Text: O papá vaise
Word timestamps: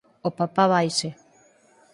O 0.27 0.31
papá 0.39 0.65
vaise 0.73 1.09